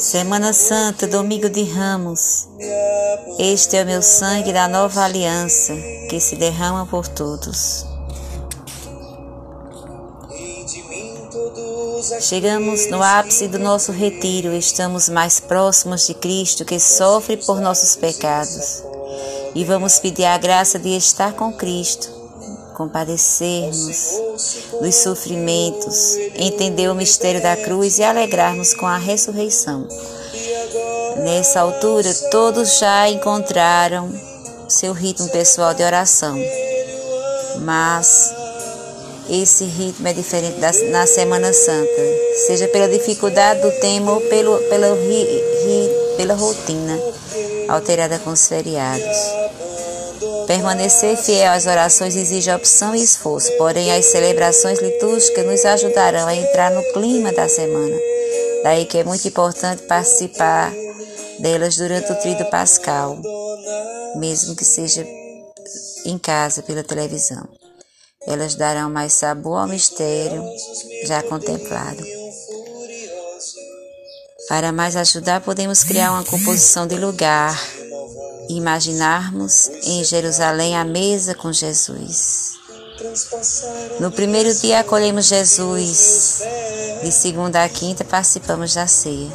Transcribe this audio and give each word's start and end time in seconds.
Semana 0.00 0.54
Santa, 0.54 1.06
domingo 1.06 1.50
de 1.50 1.62
Ramos. 1.62 2.48
Este 3.38 3.76
é 3.76 3.82
o 3.82 3.86
meu 3.86 4.00
sangue 4.00 4.50
da 4.50 4.66
nova 4.66 5.04
aliança 5.04 5.74
que 6.08 6.18
se 6.18 6.36
derrama 6.36 6.86
por 6.86 7.06
todos. 7.06 7.84
Chegamos 12.22 12.90
no 12.90 13.02
ápice 13.02 13.46
do 13.46 13.58
nosso 13.58 13.92
retiro, 13.92 14.54
estamos 14.54 15.10
mais 15.10 15.38
próximos 15.38 16.06
de 16.06 16.14
Cristo 16.14 16.64
que 16.64 16.80
sofre 16.80 17.36
por 17.36 17.60
nossos 17.60 17.94
pecados. 17.94 18.82
E 19.54 19.66
vamos 19.66 19.98
pedir 19.98 20.24
a 20.24 20.38
graça 20.38 20.78
de 20.78 20.96
estar 20.96 21.34
com 21.34 21.52
Cristo 21.52 22.19
compadecermos 22.80 24.22
dos 24.80 24.94
sofrimentos, 24.94 26.16
entender 26.34 26.88
o 26.88 26.94
mistério 26.94 27.42
da 27.42 27.54
cruz 27.54 27.98
e 27.98 28.02
alegrarmos 28.02 28.72
com 28.72 28.86
a 28.86 28.96
ressurreição. 28.96 29.86
Nessa 31.18 31.60
altura, 31.60 32.10
todos 32.30 32.78
já 32.78 33.06
encontraram 33.10 34.10
seu 34.66 34.94
ritmo 34.94 35.28
pessoal 35.28 35.74
de 35.74 35.82
oração, 35.82 36.34
mas 37.58 38.32
esse 39.28 39.64
ritmo 39.64 40.08
é 40.08 40.14
diferente 40.14 40.58
da, 40.58 40.72
na 40.90 41.06
Semana 41.06 41.52
Santa, 41.52 42.02
seja 42.46 42.66
pela 42.68 42.88
dificuldade 42.88 43.60
do 43.60 43.70
tema 43.72 44.12
ou 44.12 44.22
pelo, 44.22 44.56
pela, 44.70 44.94
ri, 44.94 45.24
ri, 45.24 46.16
pela 46.16 46.32
rotina 46.32 46.98
alterada 47.68 48.18
com 48.20 48.30
os 48.30 48.48
feriados. 48.48 49.40
Permanecer 50.46 51.16
fiel 51.16 51.52
às 51.52 51.66
orações 51.66 52.14
exige 52.14 52.52
opção 52.52 52.94
e 52.94 53.02
esforço, 53.02 53.50
porém 53.56 53.92
as 53.92 54.06
celebrações 54.06 54.78
litúrgicas 54.78 55.46
nos 55.46 55.64
ajudarão 55.64 56.26
a 56.26 56.34
entrar 56.34 56.70
no 56.70 56.82
clima 56.92 57.32
da 57.32 57.48
semana. 57.48 57.96
Daí 58.62 58.84
que 58.84 58.98
é 58.98 59.04
muito 59.04 59.26
importante 59.26 59.82
participar 59.84 60.72
delas 61.38 61.76
durante 61.76 62.12
o 62.12 62.14
tríduo 62.16 62.50
pascal, 62.50 63.16
mesmo 64.16 64.54
que 64.54 64.64
seja 64.64 65.06
em 66.04 66.18
casa 66.18 66.62
pela 66.62 66.84
televisão. 66.84 67.48
Elas 68.26 68.54
darão 68.54 68.90
mais 68.90 69.14
sabor 69.14 69.60
ao 69.60 69.68
mistério 69.68 70.44
já 71.04 71.22
contemplado. 71.22 72.04
Para 74.48 74.72
mais 74.72 74.96
ajudar, 74.96 75.40
podemos 75.40 75.84
criar 75.84 76.10
uma 76.10 76.24
composição 76.24 76.86
de 76.86 76.96
lugar 76.96 77.56
imaginarmos 78.56 79.68
em 79.84 80.04
Jerusalém 80.04 80.76
a 80.76 80.84
mesa 80.84 81.34
com 81.34 81.52
Jesus. 81.52 82.58
No 83.98 84.10
primeiro 84.10 84.52
dia 84.54 84.80
acolhemos 84.80 85.26
Jesus, 85.26 86.42
de 87.02 87.10
segunda 87.10 87.64
a 87.64 87.68
quinta 87.68 88.04
participamos 88.04 88.74
da 88.74 88.86
ceia. 88.86 89.30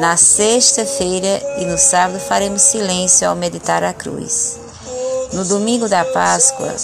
Na 0.00 0.16
sexta-feira 0.16 1.42
e 1.58 1.64
no 1.64 1.78
sábado 1.78 2.18
faremos 2.20 2.62
silêncio 2.62 3.28
ao 3.28 3.34
meditar 3.34 3.82
a 3.82 3.94
cruz. 3.94 4.58
No 5.32 5.44
domingo 5.44 5.88
da 5.88 6.04
Páscoa 6.04 6.74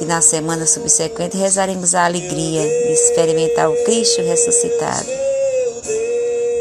e 0.00 0.04
na 0.04 0.20
semana 0.20 0.66
subsequente 0.66 1.36
rezaremos 1.36 1.94
a 1.94 2.04
alegria 2.04 2.62
de 2.62 2.92
experimentar 2.92 3.70
o 3.70 3.84
Cristo 3.84 4.22
ressuscitado. 4.22 5.17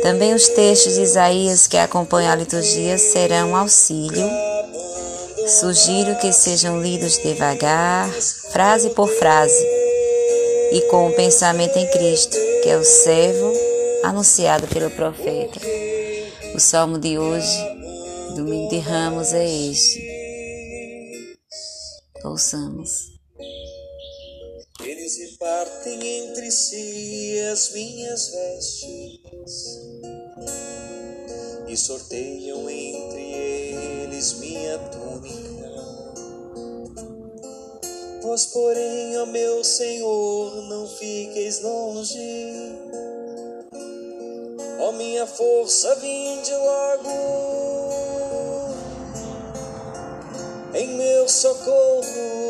Também 0.02 0.34
os 0.34 0.48
textos 0.50 0.96
de 0.96 1.02
Isaías 1.02 1.68
que 1.68 1.78
acompanham 1.78 2.32
a 2.32 2.36
liturgia 2.36 2.98
serão 2.98 3.56
auxílio. 3.56 4.30
Sugiro 5.48 6.16
que 6.20 6.32
sejam 6.32 6.82
lidos 6.82 7.18
devagar, 7.18 8.10
frase 8.52 8.90
por 8.92 9.08
frase, 9.08 9.66
e 10.72 10.82
com 10.90 11.08
o 11.08 11.14
pensamento 11.14 11.78
em 11.78 11.90
Cristo, 11.90 12.38
que 12.62 12.70
é 12.70 12.78
o 12.78 12.84
servo 12.84 13.54
anunciado 14.04 14.68
pelo 14.68 14.90
profeta. 14.92 15.60
O 16.54 16.60
salmo 16.60 17.00
de 17.00 17.18
hoje, 17.18 17.58
domingo 18.36 18.70
de 18.70 18.80
Ramos, 18.80 19.34
é 19.34 19.46
este. 19.46 20.02
Ouçamos. 22.24 23.17
Eles 25.08 25.20
repartem 25.20 26.06
entre 26.20 26.52
si 26.52 27.40
as 27.50 27.72
minhas 27.72 28.28
vestes 28.28 29.80
e 31.66 31.78
sorteiam 31.78 32.70
entre 32.70 33.22
eles 34.04 34.34
minha 34.34 34.78
túnica. 34.90 35.72
Vós, 38.22 38.48
porém, 38.48 39.18
ó 39.18 39.26
meu 39.28 39.64
Senhor, 39.64 40.62
não 40.64 40.86
fiqueis 40.86 41.62
longe. 41.62 42.76
Ó 44.82 44.92
minha 44.92 45.26
força, 45.26 45.96
vinde 45.96 46.52
logo 46.54 47.10
em 50.76 50.98
meu 50.98 51.30
socorro. 51.30 52.47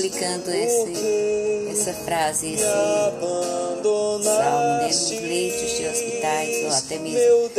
Suplicando 0.00 0.50
esse, 0.50 1.70
essa 1.70 1.92
frase, 1.92 2.54
esse 2.54 2.62
salmo 2.64 4.18
né, 4.24 4.86
nos 4.86 5.10
leitos 5.10 5.76
de 5.76 5.86
hospitais 5.86 6.64
ou 6.64 6.70
até 6.70 6.98
mesmo 6.98 7.50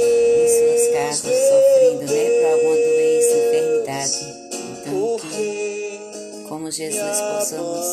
em 0.00 0.48
suas 0.48 0.88
casas, 0.92 1.34
sofrendo 1.48 2.12
né, 2.12 2.24
por 2.28 2.44
alguma 2.52 2.76
doença, 2.76 3.36
enfermidade. 3.38 4.18
Então, 4.52 5.16
que 5.18 6.46
como 6.46 6.70
Jesus 6.70 7.20
possamos 7.20 7.86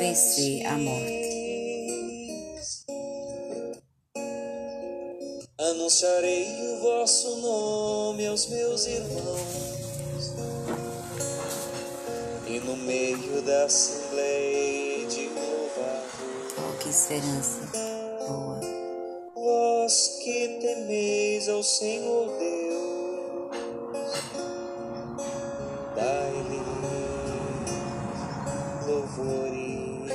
vencer 0.00 0.66
a 0.66 0.78
morte. 0.78 1.26
Anunciarei 5.58 6.46
o 6.72 6.80
vosso 6.80 7.36
nome 7.36 8.26
aos 8.26 8.48
meus 8.48 8.86
irmãos 8.86 9.85
no 12.66 12.76
meio 12.78 13.40
da 13.42 13.64
assembleia 13.64 15.06
de 15.06 15.28
louvar. 15.28 16.02
Oh, 16.58 16.76
que 16.78 16.88
esperança 16.88 17.60
boa. 18.26 18.60
Vós 19.36 20.18
que 20.20 20.58
temeis 20.60 21.48
ao 21.48 21.62
Senhor 21.62 22.26
Deus, 22.36 23.50
dai-lhe 25.94 26.60
louvores. 28.88 30.10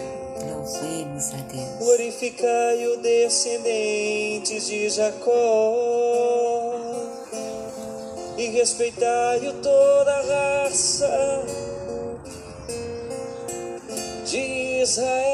Louvemos 0.46 1.34
a 1.34 1.38
Deus. 1.38 1.78
Glorificai 1.80 2.88
o 2.88 2.98
descendentes 2.98 4.68
de 4.68 4.90
Jacó 4.90 6.12
e 8.38 8.48
respeitai-o 8.48 9.54
toda 9.62 10.12
a 10.12 10.64
raça 10.66 11.31
de 14.92 15.02
Israel, 15.04 15.31